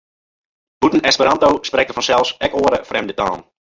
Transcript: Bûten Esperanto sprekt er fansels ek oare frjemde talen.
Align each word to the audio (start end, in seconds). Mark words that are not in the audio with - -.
Bûten 0.85 1.03
Esperanto 1.11 1.49
sprekt 1.69 1.91
er 1.91 1.97
fansels 1.99 2.29
ek 2.49 2.57
oare 2.63 2.79
frjemde 2.89 3.13
talen. 3.21 3.41